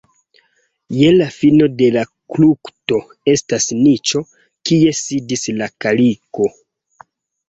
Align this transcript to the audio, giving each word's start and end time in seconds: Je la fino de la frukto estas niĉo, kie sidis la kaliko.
Je 0.99 1.07
la 1.15 1.25
fino 1.33 1.65
de 1.81 1.89
la 1.95 2.05
frukto 2.13 2.97
estas 3.33 3.67
niĉo, 3.81 4.21
kie 4.71 4.95
sidis 5.01 5.45
la 5.61 5.69
kaliko. 5.87 6.49